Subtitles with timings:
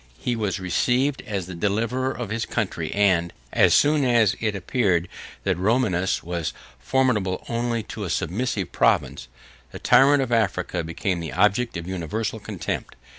[0.23, 4.55] 122 He was received as the deliverer of his country; and, as soon as it
[4.55, 5.07] appeared
[5.43, 9.27] that Romanus was formidable only to a submissive province,
[9.71, 12.95] the tyrant of Africa became the object of universal contempt.